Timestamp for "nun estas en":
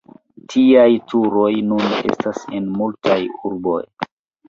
1.73-2.75